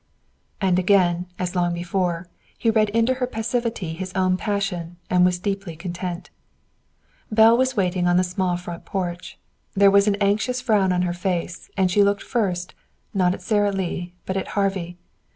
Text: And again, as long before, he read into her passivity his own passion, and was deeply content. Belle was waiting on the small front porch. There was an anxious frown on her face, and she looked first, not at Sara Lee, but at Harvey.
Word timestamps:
And 0.59 0.79
again, 0.79 1.27
as 1.37 1.55
long 1.55 1.75
before, 1.75 2.27
he 2.57 2.71
read 2.71 2.89
into 2.89 3.13
her 3.21 3.27
passivity 3.27 3.93
his 3.93 4.11
own 4.15 4.35
passion, 4.35 4.97
and 5.11 5.23
was 5.23 5.37
deeply 5.37 5.75
content. 5.75 6.31
Belle 7.31 7.55
was 7.55 7.77
waiting 7.77 8.07
on 8.07 8.17
the 8.17 8.23
small 8.23 8.57
front 8.57 8.83
porch. 8.83 9.37
There 9.75 9.91
was 9.91 10.07
an 10.07 10.15
anxious 10.15 10.59
frown 10.59 10.91
on 10.91 11.03
her 11.03 11.13
face, 11.13 11.69
and 11.77 11.91
she 11.91 12.01
looked 12.03 12.23
first, 12.23 12.73
not 13.13 13.35
at 13.35 13.43
Sara 13.43 13.71
Lee, 13.71 14.15
but 14.25 14.35
at 14.37 14.47
Harvey. 14.57 14.97